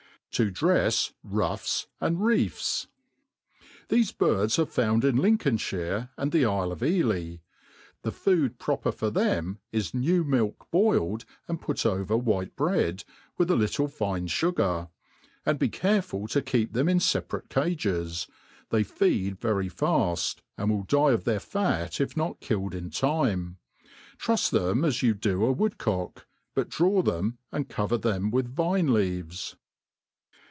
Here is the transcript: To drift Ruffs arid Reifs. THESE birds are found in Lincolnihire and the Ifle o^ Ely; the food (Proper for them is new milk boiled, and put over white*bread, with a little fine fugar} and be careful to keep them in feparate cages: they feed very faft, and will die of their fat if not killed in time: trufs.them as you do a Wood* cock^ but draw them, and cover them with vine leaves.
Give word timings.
To 0.35 0.49
drift 0.49 1.11
Ruffs 1.25 1.87
arid 2.01 2.13
Reifs. 2.13 2.87
THESE 3.89 4.13
birds 4.13 4.57
are 4.59 4.65
found 4.65 5.03
in 5.03 5.17
Lincolnihire 5.17 6.09
and 6.15 6.31
the 6.31 6.43
Ifle 6.45 6.73
o^ 6.77 6.87
Ely; 6.89 7.39
the 8.03 8.13
food 8.13 8.57
(Proper 8.57 8.93
for 8.93 9.09
them 9.09 9.59
is 9.73 9.93
new 9.93 10.23
milk 10.23 10.71
boiled, 10.71 11.25
and 11.49 11.59
put 11.61 11.85
over 11.85 12.15
white*bread, 12.15 13.03
with 13.37 13.51
a 13.51 13.57
little 13.57 13.89
fine 13.89 14.29
fugar} 14.29 14.87
and 15.45 15.59
be 15.59 15.67
careful 15.67 16.29
to 16.29 16.41
keep 16.41 16.71
them 16.71 16.87
in 16.87 16.99
feparate 16.99 17.49
cages: 17.49 18.25
they 18.69 18.83
feed 18.85 19.37
very 19.37 19.69
faft, 19.69 20.37
and 20.57 20.69
will 20.71 20.83
die 20.83 21.11
of 21.11 21.25
their 21.25 21.41
fat 21.41 21.99
if 21.99 22.15
not 22.15 22.39
killed 22.39 22.73
in 22.73 22.89
time: 22.89 23.57
trufs.them 24.17 24.85
as 24.85 25.03
you 25.03 25.13
do 25.13 25.43
a 25.43 25.51
Wood* 25.51 25.77
cock^ 25.77 26.23
but 26.55 26.69
draw 26.69 27.01
them, 27.01 27.37
and 27.51 27.67
cover 27.67 27.97
them 27.97 28.31
with 28.31 28.47
vine 28.55 28.93
leaves. 28.93 29.57